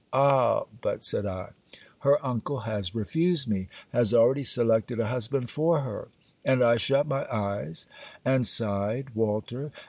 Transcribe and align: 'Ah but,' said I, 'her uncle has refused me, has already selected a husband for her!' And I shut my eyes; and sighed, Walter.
'Ah 0.13 0.63
but,' 0.81 1.03
said 1.03 1.27
I, 1.27 1.49
'her 1.99 2.17
uncle 2.25 2.61
has 2.61 2.95
refused 2.95 3.47
me, 3.47 3.67
has 3.93 4.15
already 4.15 4.43
selected 4.43 4.99
a 4.99 5.05
husband 5.05 5.51
for 5.51 5.81
her!' 5.81 6.07
And 6.43 6.63
I 6.63 6.77
shut 6.77 7.05
my 7.05 7.31
eyes; 7.31 7.85
and 8.25 8.47
sighed, 8.47 9.11
Walter. 9.13 9.71